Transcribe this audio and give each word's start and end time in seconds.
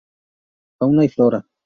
Fauna 0.79 1.03
y 1.05 1.09
Flora. 1.09 1.45